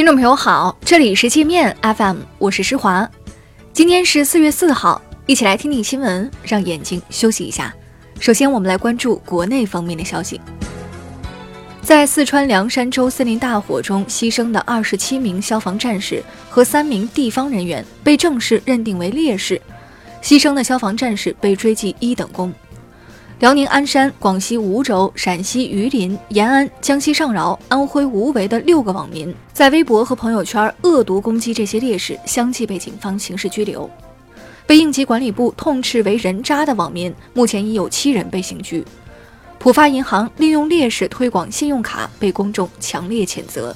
[0.00, 3.06] 听众朋友好，这里是界面 FM，我是施华。
[3.70, 7.74] 今天是四月四号，一起来听听新闻，让眼睛休息一下。
[8.18, 10.40] 首先，我们来关注国内方面的消息。
[11.82, 19.60] 在四川凉山州森林大火中牺牲的二十七名消防战士和三名地方人员被正式认定为烈士，
[20.22, 22.50] 牺牲的消防战士被追记一等功。
[23.40, 33.88] 辽宁鞍山、广西梧州、陕西榆林、延安、江西上饶、安徽无为的六个网民，在微博和朋友圈恶毒攻击这些烈士，相继被警方刑事拘留。
[34.66, 38.84] 被应急管理部痛斥为人渣的网民，目前已有七人被刑拘。
[39.58, 43.74] 浦发银行利用烈士推广信用卡，被公众强烈谴责。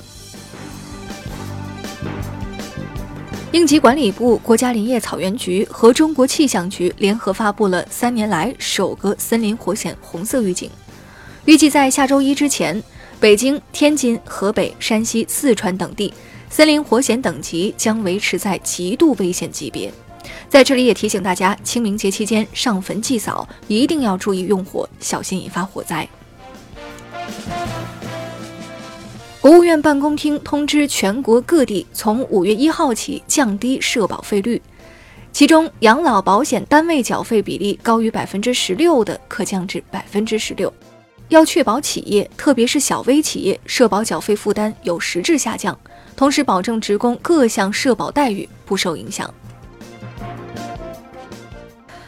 [3.54, 10.68] 应急管理部、国家林业草原局和中国气象局联合发布了三年来首个森林火险红色预警，
[11.44, 12.82] 预计在下周一之前，
[13.20, 16.12] 北京、天津、河北、山西、四川等地
[16.50, 19.88] 森林火险等级将维持在极度危险级别。
[20.48, 26.08] 在这里也提醒大家，清明节期间上坟祭扫一定要注意用火，小心引发火灾。
[29.44, 34.62] 国务院办公厅通知全国各地，从五月一号起降低社保费率，
[35.32, 40.72] 其中养老保险单位缴费比例高于百分之十六的，可降至百分之十六。
[41.28, 45.78] 要确保企业，特别是小微企业，社保缴费负担有实质下降，
[46.16, 49.28] 同时保证职工各项社保待遇不受影响。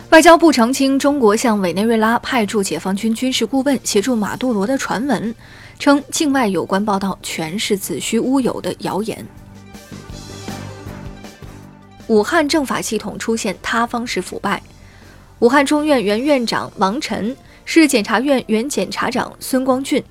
[0.08, 5.34] 外交部澄清，中国向委内瑞拉派驻解放军军事顾问协助马杜罗的传闻。
[5.78, 9.26] 称境外有关报道全是子虚乌有的谣言。
[12.08, 14.62] 武汉政法系统出现塌方式腐败，
[15.40, 20.02] 武汉中院原院长王晨、市检察院原检察长孙光俊、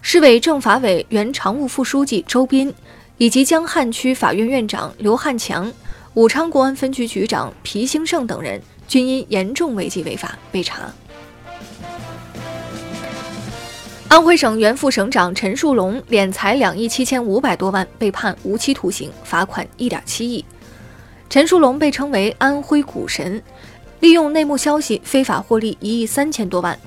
[0.00, 2.72] 市委政法委原常务副书记周斌，
[3.18, 5.72] 以及江汉区法院院长刘汉强、
[6.14, 10.92] 武昌公安分局局长皮兴盛等人，均因严重违纪违法被查。
[14.12, 20.44] 安徽省原副省长陈树龙敛财两亿七千五百多万，被判无期徒刑，罚款一点七亿。
[21.30, 23.42] 陈树龙被称为安徽股神，
[24.00, 26.78] 利用内幕消息非法获利一亿三千多万，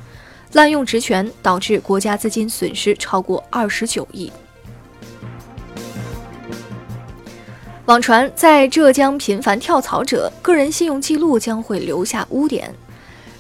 [0.52, 4.32] 滥用职权导致国家资金损失超过二十九亿。
[7.86, 12.72] 网传在浙江频繁跳槽者，个人信用记录将会留下污点。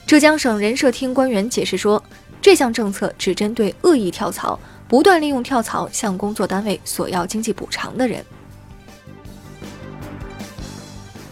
[0.07, 2.01] 浙江省人社厅官员解释说。
[2.45, 8.23] 这项政策只针对恶意跳槽、不断利用跳槽向工作单位索要经济补偿的人。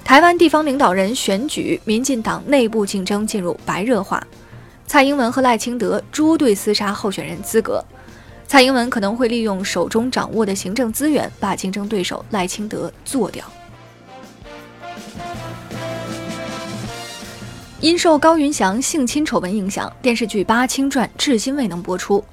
[0.03, 4.25] 台湾地方领导人选举，民进党内部竞争进入白热化，
[4.88, 7.85] 蔡英文和赖清德捉对厮杀候选人资格。
[8.47, 13.45] 蔡英文可能会利用手中掌握的行政资源，把竞争对手赖清德做掉。
[17.84, 22.18] 因受高云翔性侵丑闻影响，电视剧《八清传》至今未能播出。《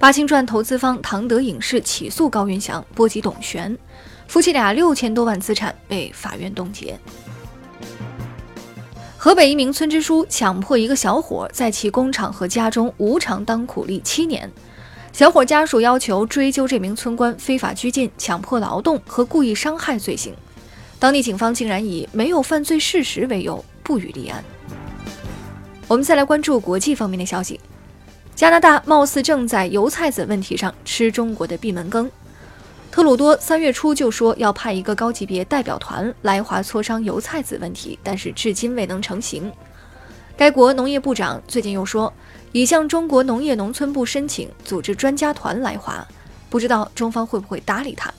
[0.00, 3.78] 八清传》投资方唐德影视起诉高云翔，波及董璇
[4.26, 6.98] 夫妻俩六千多万资产被法院冻结。
[9.16, 14.50] 河北一名村支书强迫一个小伙在其工厂和家中无偿当苦力七年，
[15.12, 20.34] 小伙家属要求追究这名村官非法拘禁、强迫劳动和故意伤害罪行，
[20.98, 24.44] 当地警方竟然以没有犯罪事实为由不予立案。
[25.90, 27.58] 我们再来关注国际方面的消息，
[28.36, 32.08] 加拿大貌似正在油菜籽问题上吃中国的闭门羹。
[32.92, 39.50] 特鲁多三月初就说要派一个高级别代表团来华磋商油菜籽问题，但是至今未能成型。
[40.36, 42.12] 该国农业部长最近又说
[42.52, 46.06] 已向中国农业农村部申请组织专家团来华，
[46.48, 48.14] 不知道中方会不会搭理他。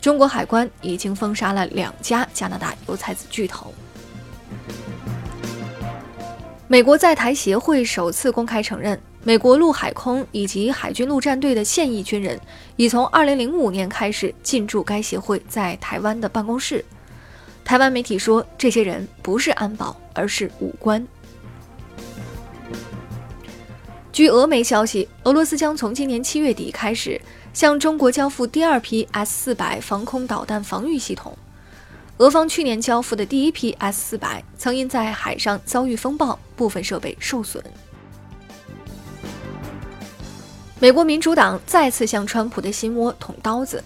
[0.00, 3.74] 中国海关已经封杀了两家加拿大油菜籽巨头。
[6.72, 12.40] 美国在台协会首次公开承认，美国陆海空以及海军陆战队的现役军人
[12.76, 16.82] 已从2005年开始进驻该协会在台湾的办公室。
[17.62, 21.06] 台湾媒体说，这些人不是安保，而是武官。
[24.10, 27.20] 据俄媒消息，俄罗斯将从今年七月底开始
[27.52, 31.36] 向中国交付第二批 S-400 防空导弹防御系统。
[32.22, 37.60] 俄方去年交付的第一批 S 四百曾因在海上遭遇风暴，部分设备受损。
[40.78, 43.82] 美国民主党再次向川普的心窝捅刀子。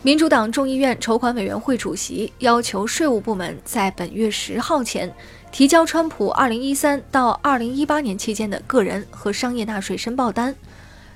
[0.00, 5.14] 民主党众议院筹款委员会主席要求税务部门在本月十号前
[5.52, 10.56] 提交川普二零一三到二零一八年期间的个人和商业纳税申报单，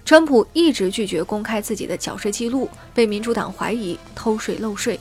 [0.04, 5.00] 川普一直拒绝公开自己的缴税记录，被民主党怀疑偷税漏税。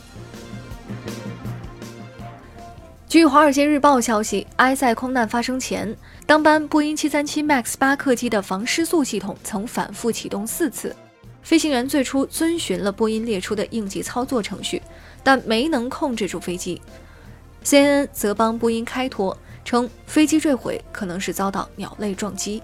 [3.11, 5.93] 据《华尔街日报》消息，埃塞空难发生前，
[6.25, 10.95] 当班波音737 MAX 八客机的防失速系统曾反复启动四次。
[11.43, 14.81] 飞行员最初遵循了波音列出的应急操作程序，
[15.21, 16.81] 但没能控制住飞机。
[17.65, 22.63] CNN 则帮波音开脱，称飞机坠毁可能是遭到鸟类撞击。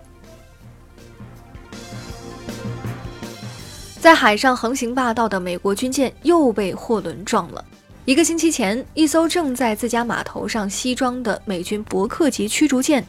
[4.00, 7.65] 在海上横行霸道的美国军舰又被货轮撞了。
[8.07, 13.06] 一个星期前，一艘正在自家码头上西装的美军伯克级驱逐舰，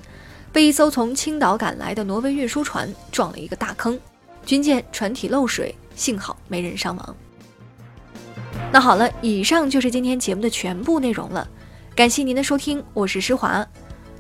[0.53, 3.97] 被一艘从青岛赶来的挪威运输船撞了一个大坑，
[4.45, 7.17] 军舰船体漏水，幸好没人伤亡。
[8.73, 11.49] 那好了，以上就是今天节目的全部内容了，
[11.95, 13.65] 感谢您的收听，我是施华，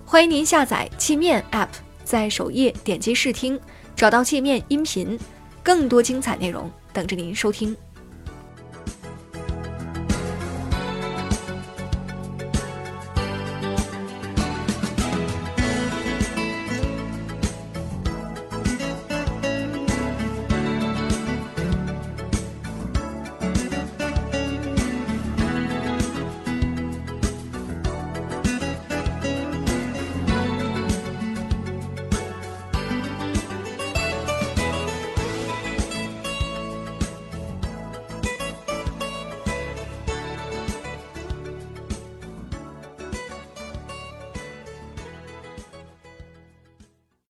[0.04, 1.66] 欢迎您下载界面 App，
[2.04, 3.58] 在首页点击试听，
[3.96, 5.18] 找到界面音频，
[5.60, 7.76] 更多精彩内容等着您收听。